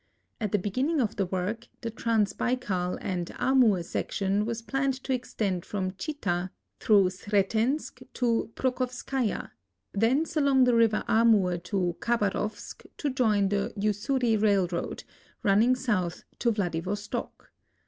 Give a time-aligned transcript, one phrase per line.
[0.39, 5.13] At the beginning of the work the Trans Baikal and Amur section was i)lanned to
[5.13, 9.51] extend from Chita, through Sretensk, to Pokrovskaia;
[9.93, 15.03] thence aK)ng the river Amur to Khabarovsk to join the Ussuri railroad,
[15.43, 17.51] running south to Vladivostok.